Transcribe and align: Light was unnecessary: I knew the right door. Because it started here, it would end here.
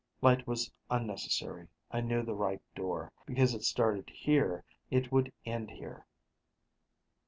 Light 0.19 0.47
was 0.47 0.71
unnecessary: 0.89 1.67
I 1.91 2.01
knew 2.01 2.23
the 2.23 2.33
right 2.33 2.59
door. 2.73 3.11
Because 3.27 3.53
it 3.53 3.61
started 3.63 4.09
here, 4.09 4.63
it 4.89 5.11
would 5.11 5.31
end 5.45 5.69
here. 5.69 6.07